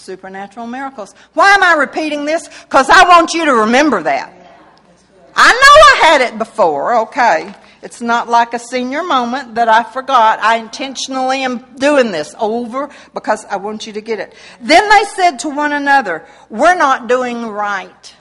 [0.09, 1.15] supernatural miracles.
[1.35, 2.49] Why am I repeating this?
[2.63, 4.33] Because I want you to remember that.
[5.37, 7.55] I know I had it before, okay.
[7.83, 10.39] It's not like a senior moment that I forgot.
[10.41, 14.35] I intentionally am doing this over because I want you to get it.
[14.63, 18.17] Then they said to one another, We're not doing right.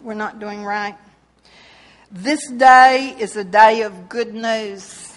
[0.00, 0.96] We're not doing right.
[2.12, 5.12] This day is a day of good news,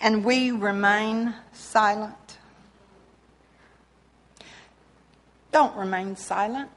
[0.00, 2.21] and we remain silent.
[5.52, 6.70] Don't remain silent.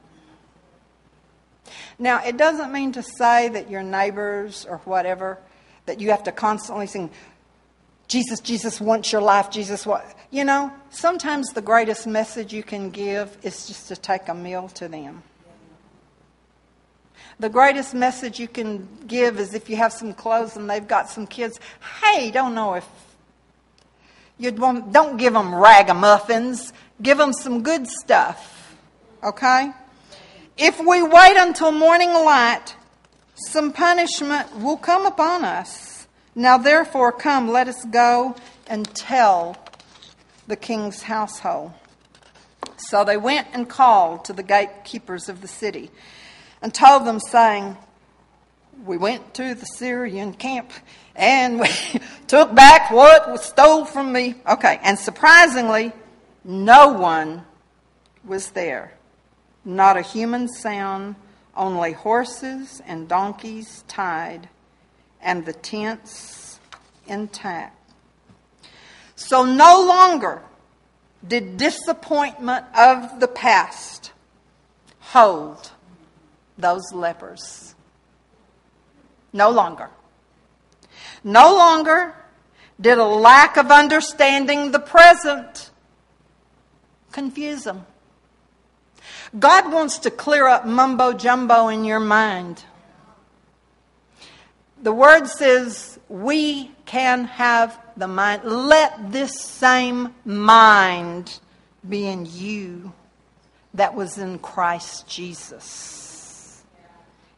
[1.98, 5.38] Now, it doesn't mean to say that your neighbors or whatever,
[5.86, 7.10] that you have to constantly sing,
[8.06, 12.90] Jesus, Jesus wants your life, Jesus what you know, sometimes the greatest message you can
[12.90, 15.22] give is just to take a meal to them.
[17.38, 21.08] The greatest message you can give is if you have some clothes and they've got
[21.10, 21.60] some kids.
[22.02, 22.86] Hey, don't know if
[24.38, 26.72] you'd want, don't give them ragamuffins.
[27.02, 28.55] Give them some good stuff.
[29.26, 29.72] Okay?
[30.56, 32.76] If we wait until morning light,
[33.34, 36.06] some punishment will come upon us.
[36.34, 38.36] Now, therefore, come, let us go
[38.68, 39.56] and tell
[40.46, 41.72] the king's household.
[42.76, 45.90] So they went and called to the gatekeepers of the city
[46.62, 47.76] and told them, saying,
[48.84, 50.70] We went to the Syrian camp
[51.16, 51.68] and we
[52.28, 54.36] took back what was stole from me.
[54.48, 55.92] Okay, and surprisingly,
[56.44, 57.44] no one
[58.24, 58.95] was there
[59.66, 61.16] not a human sound,
[61.56, 64.48] only horses and donkeys tied,
[65.20, 66.60] and the tents
[67.06, 67.92] intact.
[69.16, 70.42] So no longer
[71.26, 74.12] did disappointment of the past
[75.00, 75.72] hold
[76.56, 77.74] those lepers.
[79.32, 79.90] No longer.
[81.24, 82.14] No longer
[82.80, 85.70] did a lack of understanding the present
[87.12, 87.86] confuse them.
[89.38, 92.64] God wants to clear up mumbo jumbo in your mind.
[94.82, 98.44] The word says we can have the mind.
[98.44, 101.40] Let this same mind
[101.86, 102.92] be in you
[103.74, 106.62] that was in Christ Jesus.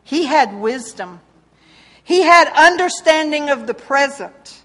[0.04, 1.20] He had wisdom,
[2.02, 4.62] he had understanding of the present.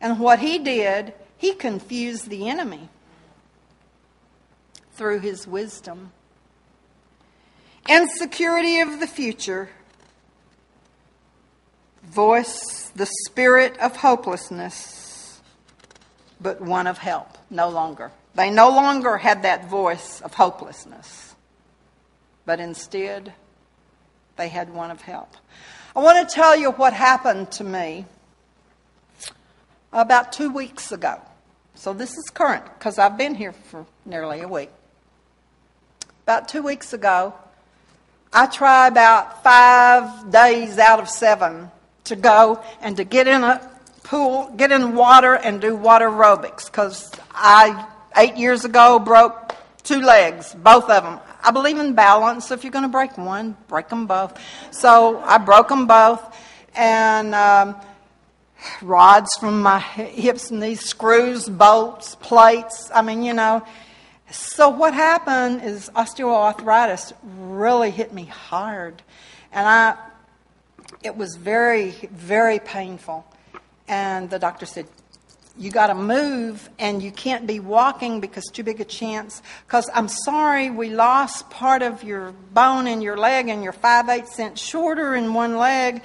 [0.00, 2.90] And what he did, he confused the enemy
[4.92, 6.12] through his wisdom
[7.88, 9.68] insecurity of the future,
[12.02, 15.40] voice the spirit of hopelessness,
[16.40, 18.12] but one of help, no longer.
[18.34, 21.34] They no longer had that voice of hopelessness,
[22.44, 23.32] but instead
[24.36, 25.36] they had one of help.
[25.94, 28.06] I want to tell you what happened to me
[29.92, 31.20] about two weeks ago.
[31.76, 34.70] So this is current because I've been here for nearly a week.
[36.24, 37.34] About two weeks ago,
[38.36, 41.70] I try about five days out of seven
[42.02, 43.70] to go and to get in a
[44.02, 50.00] pool, get in water and do water aerobics because I, eight years ago, broke two
[50.00, 51.20] legs, both of them.
[51.44, 52.50] I believe in balance.
[52.50, 54.36] If you're going to break one, break them both.
[54.72, 56.20] So I broke them both.
[56.74, 57.76] And um,
[58.82, 62.90] rods from my hips and knees, screws, bolts, plates.
[62.92, 63.64] I mean, you know,
[64.34, 69.02] so what happened is osteoarthritis really hit me hard,
[69.52, 69.96] and I
[71.02, 73.24] it was very very painful.
[73.86, 74.86] And the doctor said,
[75.56, 79.42] "You got to move, and you can't be walking because too big a chance.
[79.66, 84.08] Because I'm sorry, we lost part of your bone in your leg, and you're five
[84.08, 86.02] eighths inch shorter in one leg."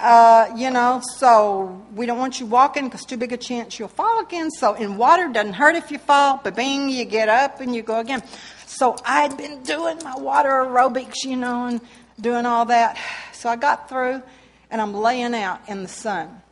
[0.00, 3.88] Uh, you know, so we don't want you walking because too big a chance you'll
[3.88, 4.48] fall again.
[4.48, 7.82] So in water doesn't hurt if you fall, but bing, you get up and you
[7.82, 8.22] go again.
[8.66, 11.80] So I'd been doing my water aerobics, you know, and
[12.20, 12.96] doing all that.
[13.32, 14.22] So I got through
[14.70, 16.42] and I'm laying out in the sun.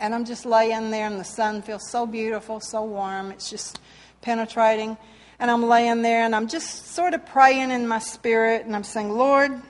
[0.00, 3.30] And I'm just laying there, and the sun feels so beautiful, so warm.
[3.30, 3.78] It's just
[4.20, 4.96] penetrating.
[5.38, 8.82] And I'm laying there, and I'm just sort of praying in my spirit, and I'm
[8.82, 9.62] saying, Lord,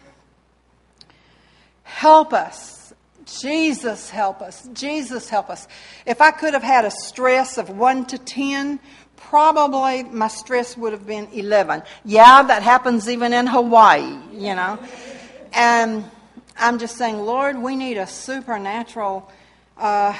[2.02, 2.92] help us.
[3.40, 4.68] Jesus, help us.
[4.72, 5.68] Jesus, help us.
[6.04, 8.80] If I could have had a stress of 1 to 10,
[9.14, 11.84] probably my stress would have been 11.
[12.04, 14.80] Yeah, that happens even in Hawaii, you know.
[15.52, 16.04] And
[16.58, 19.30] I'm just saying, Lord, we need a supernatural
[19.78, 20.12] uh,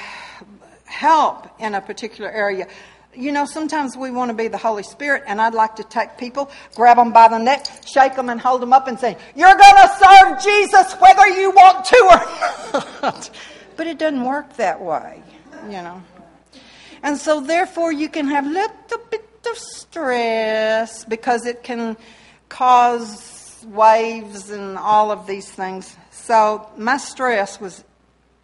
[0.84, 2.68] help in a particular area.
[3.14, 6.16] You know, sometimes we want to be the Holy Spirit, and I'd like to take
[6.16, 9.54] people, grab them by the neck, shake them, and hold them up and say, You're
[9.54, 13.30] going to serve Jesus whether you want to or not.
[13.76, 15.22] but it doesn't work that way,
[15.64, 16.02] you know.
[17.02, 21.96] And so, therefore, you can have a little bit of stress because it can
[22.48, 25.96] cause waves and all of these things.
[26.10, 27.84] So, my stress was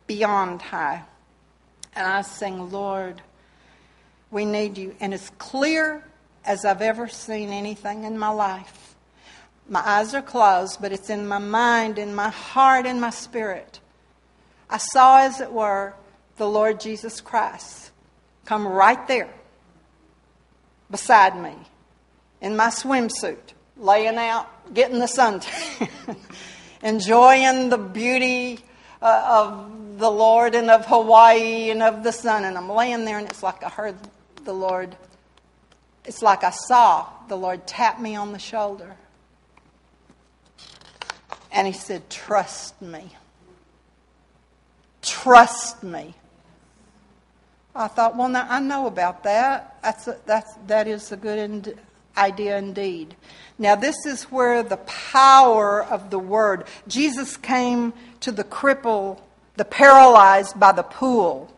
[0.07, 1.05] beyond high.
[1.95, 3.23] And I saying, Lord,
[4.31, 4.95] we need you.
[5.01, 6.05] And as clear
[6.49, 8.95] as I've ever seen anything in my life.
[9.69, 13.81] My eyes are closed, but it's in my mind, in my heart, in my spirit.
[14.71, 15.95] I saw, as it were,
[16.39, 17.91] the Lord Jesus Christ
[18.47, 19.29] come right there
[20.91, 21.55] beside me
[22.41, 25.43] in my swimsuit, laying out, getting the sun,
[26.83, 28.61] enjoying the beauty
[29.03, 32.45] uh, of the Lord and of Hawaii and of the sun.
[32.45, 33.97] And I'm laying there, and it's like I heard
[34.49, 34.97] the Lord,
[36.07, 38.97] it's like I saw the Lord tap me on the shoulder.
[41.53, 43.15] And He said, Trust me.
[45.03, 46.15] Trust me.
[47.75, 49.77] I thought, well, now I know about that.
[49.83, 51.79] That's a, that's that is a good
[52.17, 53.17] idea indeed.
[53.59, 56.65] Now, this is where the power of the word.
[56.89, 59.21] Jesus came to the cripple,
[59.57, 61.55] the paralyzed by the pool,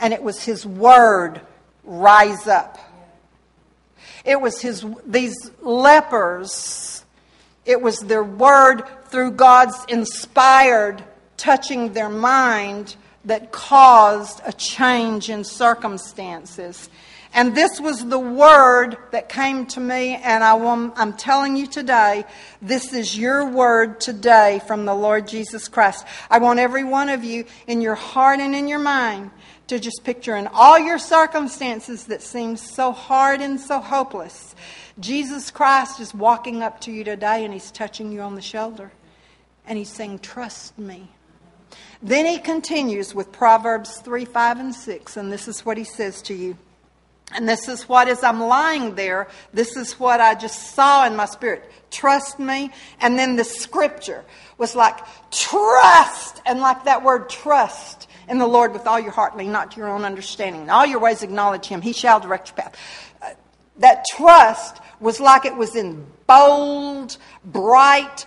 [0.00, 1.42] and it was his word,
[1.88, 2.78] rise up.
[4.24, 7.04] It was his these lepers.
[7.64, 11.02] It was their word through God's inspired
[11.36, 16.88] touching their mind that caused a change in circumstances.
[17.34, 20.54] And this was the word that came to me, and I
[20.96, 22.24] I'm telling you today,
[22.62, 26.06] this is your word today from the Lord Jesus Christ.
[26.30, 29.30] I want every one of you in your heart and in your mind
[29.68, 34.54] to just picture in all your circumstances that seem so hard and so hopeless.
[34.98, 38.90] Jesus Christ is walking up to you today and he's touching you on the shoulder.
[39.66, 41.10] And he's saying, Trust me.
[42.02, 46.22] Then he continues with Proverbs 3, 5, and 6, and this is what he says
[46.22, 46.56] to you.
[47.32, 51.14] And this is what, as I'm lying there, this is what I just saw in
[51.14, 51.70] my spirit.
[51.90, 52.70] Trust me.
[53.00, 54.24] And then the scripture
[54.56, 54.98] was like,
[55.30, 56.40] trust.
[56.46, 59.76] And like that word trust in the Lord with all your heart, lean not to
[59.78, 60.62] your own understanding.
[60.62, 61.82] In all your ways acknowledge him.
[61.82, 62.76] He shall direct your path.
[63.22, 63.30] Uh,
[63.78, 68.26] that trust was like it was in bold, bright,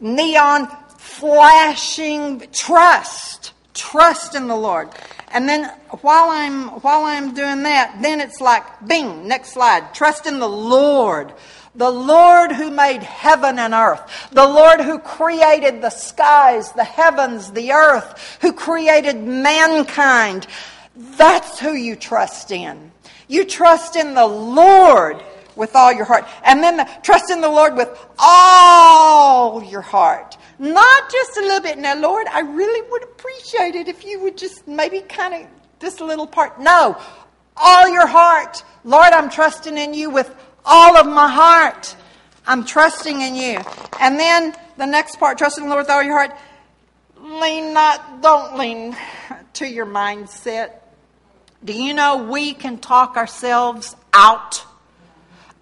[0.00, 0.68] neon,
[0.98, 3.52] flashing trust.
[3.74, 4.90] Trust in the Lord.
[5.28, 9.94] And then while I'm while I'm doing that, then it's like bing, next slide.
[9.94, 11.32] Trust in the Lord.
[11.74, 14.28] The Lord who made heaven and earth.
[14.32, 20.46] The Lord who created the skies, the heavens, the earth, who created mankind.
[20.96, 22.90] That's who you trust in.
[23.28, 25.22] You trust in the Lord
[25.54, 26.26] with all your heart.
[26.44, 30.36] And then the, trust in the Lord with all your heart.
[30.58, 31.78] Not just a little bit.
[31.78, 36.00] Now, Lord, I really would appreciate it if you would just maybe kind of this
[36.00, 36.60] little part.
[36.60, 37.00] No,
[37.56, 38.64] all your heart.
[38.84, 40.34] Lord, I'm trusting in you with
[40.64, 41.96] all of my heart.
[42.46, 43.60] I'm trusting in you.
[44.00, 46.36] And then the next part, trust in the Lord with all your heart.
[47.18, 48.96] Lean not, don't lean
[49.54, 50.72] to your mindset.
[51.62, 54.64] Do you know we can talk ourselves out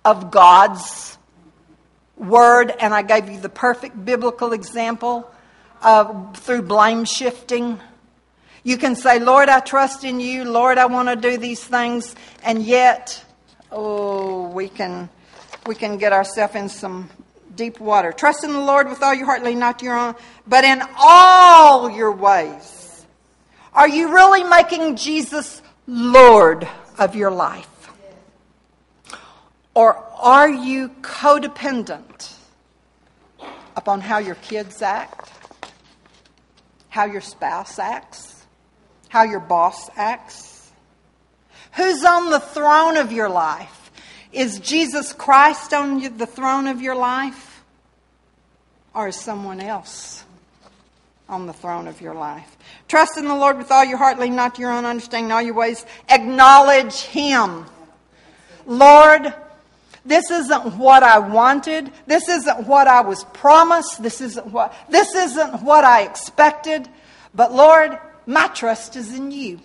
[0.05, 1.18] of God's
[2.16, 5.30] word, and I gave you the perfect biblical example
[5.82, 7.80] of through blame shifting.
[8.62, 10.44] You can say, Lord, I trust in you.
[10.44, 12.14] Lord, I want to do these things.
[12.42, 13.24] And yet,
[13.70, 15.08] oh, we can,
[15.66, 17.10] we can get ourselves in some
[17.54, 18.12] deep water.
[18.12, 20.14] Trust in the Lord with all your heart, lean not to your own,
[20.46, 23.04] but in all your ways.
[23.74, 27.68] Are you really making Jesus Lord of your life?
[29.74, 32.34] Or are you codependent
[33.76, 35.30] upon how your kids act,
[36.88, 38.46] how your spouse acts,
[39.08, 40.47] how your boss acts?
[41.76, 43.90] Who's on the throne of your life?
[44.32, 47.62] Is Jesus Christ on the throne of your life?
[48.94, 50.24] Or is someone else?
[51.28, 52.56] on the throne of your life.
[52.88, 55.42] Trust in the Lord with all your heart, lean not to your own understanding, all
[55.42, 55.84] your ways.
[56.08, 57.66] Acknowledge Him.
[58.66, 59.34] Lord,
[60.06, 61.92] this isn't what I wanted.
[62.06, 64.02] This isn't what I was promised.
[64.02, 66.88] This isn't what, this isn't what I expected.
[67.34, 69.60] But Lord, my trust is in you.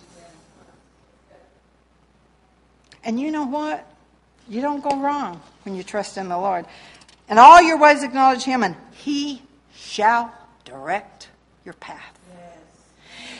[3.04, 3.86] And you know what?
[4.48, 6.66] You don't go wrong when you trust in the Lord.
[7.28, 9.42] And all your ways acknowledge Him, and He
[9.74, 10.32] shall
[10.64, 11.28] direct
[11.64, 12.18] your path.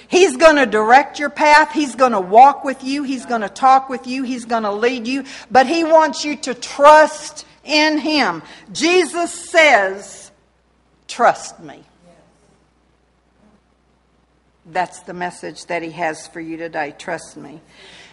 [0.09, 1.73] He's going to direct your path.
[1.73, 3.03] He's going to walk with you.
[3.03, 4.23] He's going to talk with you.
[4.23, 5.25] He's going to lead you.
[5.51, 8.43] But He wants you to trust in Him.
[8.73, 10.31] Jesus says,
[11.09, 11.83] Trust me.
[14.67, 16.95] That's the message that He has for you today.
[16.97, 17.61] Trust me.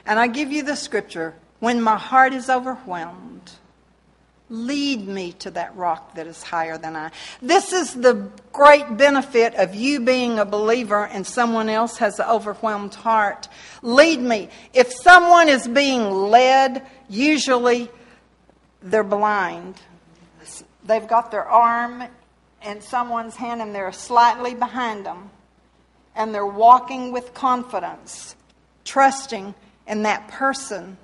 [0.06, 3.52] And I give you the scripture when my heart is overwhelmed.
[4.50, 7.12] Lead me to that rock that is higher than I.
[7.42, 12.28] This is the great benefit of you being a believer and someone else has an
[12.28, 13.48] overwhelmed heart.
[13.82, 14.50] Lead me.
[14.74, 17.90] If someone is being led, usually
[18.82, 19.76] they're blind.
[20.84, 22.04] They've got their arm
[22.66, 25.30] in someone's hand and they're slightly behind them.
[26.14, 28.36] And they're walking with confidence,
[28.84, 29.56] trusting
[29.88, 30.98] in that person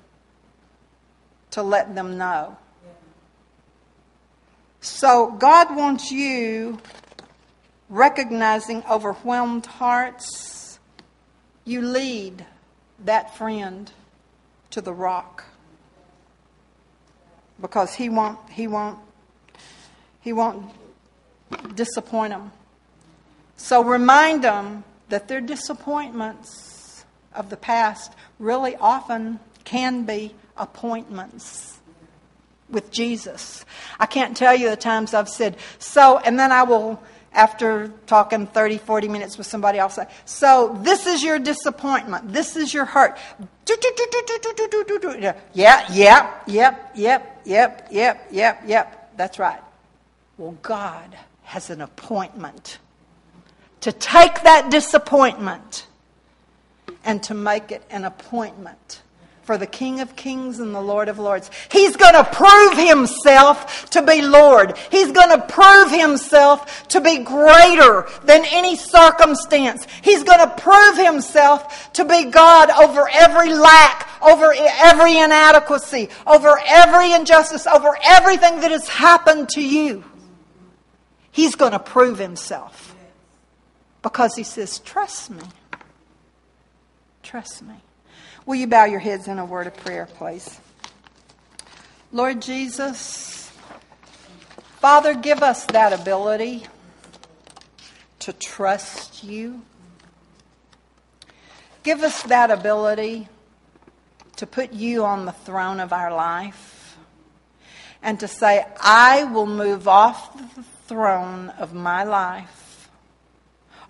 [1.50, 2.56] to let them know.
[4.80, 6.78] So God wants you
[7.88, 10.78] recognizing overwhelmed hearts.
[11.64, 12.46] You lead
[13.04, 13.90] that friend
[14.70, 15.44] to the rock
[17.60, 18.98] because he won't he won't
[20.20, 20.70] he won't
[21.74, 22.52] disappoint them.
[23.56, 26.67] So remind them that their disappointments
[27.38, 31.78] of the past really often can be appointments
[32.68, 33.64] with Jesus.
[33.98, 38.46] I can't tell you the times I've said, so, and then I will, after talking
[38.46, 42.32] 30, 40 minutes with somebody, I'll say, so this is your disappointment.
[42.32, 43.16] This is your hurt.
[45.54, 49.16] Yeah, yep, yep, yep, yep, yep, yep, yep.
[49.16, 49.60] That's right.
[50.36, 52.78] Well, God has an appointment
[53.80, 55.87] to take that disappointment
[57.08, 59.00] and to make it an appointment
[59.40, 61.50] for the King of Kings and the Lord of Lords.
[61.72, 64.76] He's going to prove himself to be Lord.
[64.90, 69.86] He's going to prove himself to be greater than any circumstance.
[70.02, 76.60] He's going to prove himself to be God over every lack, over every inadequacy, over
[76.66, 80.04] every injustice, over everything that has happened to you.
[81.30, 82.94] He's going to prove himself
[84.02, 85.44] because he says, Trust me.
[87.28, 87.74] Trust me.
[88.46, 90.58] Will you bow your heads in a word of prayer, please?
[92.10, 93.52] Lord Jesus,
[94.80, 96.64] Father, give us that ability
[98.20, 99.60] to trust you.
[101.82, 103.28] Give us that ability
[104.36, 106.96] to put you on the throne of our life
[108.02, 112.88] and to say, I will move off the throne of my life,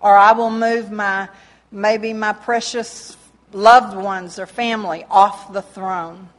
[0.01, 1.29] or I will move my
[1.71, 3.15] maybe my precious
[3.51, 6.29] loved ones or family off the throne.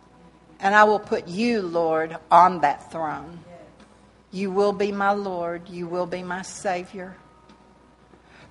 [0.61, 3.41] And I will put you, Lord, on that throne.
[4.31, 5.69] You will be my Lord.
[5.69, 7.17] You will be my Savior.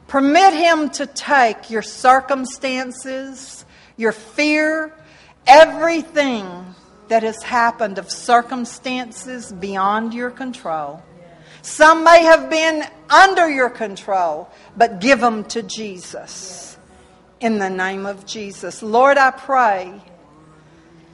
[0.08, 3.64] Permit Him to take your circumstances,
[3.96, 4.92] your fear,
[5.46, 6.76] everything
[7.10, 11.02] that has happened of circumstances beyond your control.
[11.62, 16.69] Some may have been under your control, but give them to Jesus
[17.40, 18.84] in the name of Jesus.
[18.84, 20.02] Lord, I pray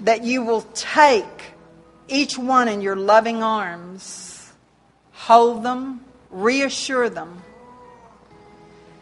[0.01, 1.25] that you will take
[2.07, 4.51] each one in your loving arms,
[5.11, 7.41] hold them, reassure them,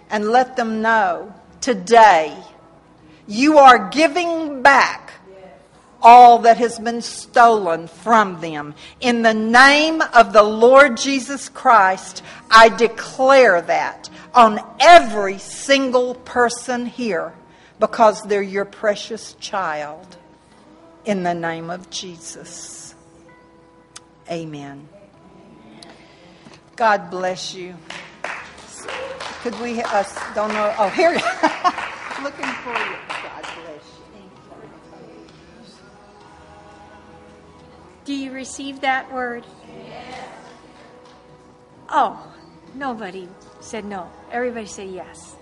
[0.10, 2.36] and let them know today
[3.28, 5.03] you are giving back
[6.04, 8.76] all that has been stolen from them.
[9.00, 16.86] In the name of the Lord Jesus Christ, I declare that on every single person
[16.86, 17.34] here
[17.80, 20.18] because they're your precious child.
[21.06, 22.96] In the name of Jesus.
[24.30, 24.88] Amen.
[26.76, 27.76] God bless you.
[29.42, 31.12] Could we, uh, don't know, oh, here,
[32.24, 32.53] looking
[38.06, 39.46] Do you receive that word?
[39.88, 40.28] Yes.
[41.90, 42.34] Oh,
[42.76, 43.30] nobody
[43.62, 44.10] said no.
[44.32, 45.36] Everybody said yes.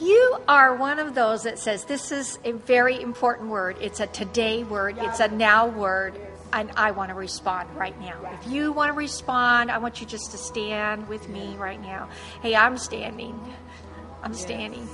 [0.00, 3.76] You are one of those that says this is a very important word.
[3.80, 6.14] It's a today word, it's a now word.
[6.52, 8.16] and I want to respond right now.
[8.40, 12.08] If you want to respond, I want you just to stand with me right now.
[12.42, 13.38] Hey, I'm standing.
[14.22, 14.88] I'm standing.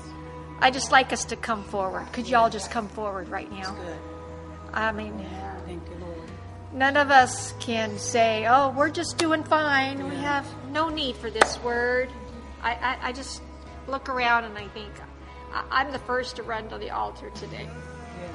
[0.58, 2.12] I just like us to come forward.
[2.12, 3.72] Could y'all just come forward right now?
[3.74, 3.98] Good.
[4.74, 5.49] I mean, you.
[6.72, 10.08] None of us can say, "Oh, we're just doing fine.
[10.08, 12.10] We have no need for this word."
[12.62, 13.42] I, I, I just
[13.88, 14.92] look around and I think
[15.52, 17.66] I, I'm the first to run to the altar today,
[18.20, 18.28] Yeah.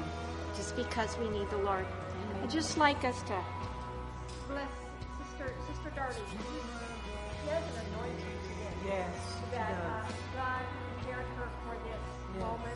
[0.56, 1.86] just because we need the Lord.
[2.42, 3.44] I just like us to
[4.48, 4.68] bless
[5.18, 6.14] Sister Sister Darby.
[6.30, 9.14] She has an anointing today Yes.
[9.52, 10.12] that uh.
[10.36, 10.62] God
[10.98, 12.75] prepared her for this moment,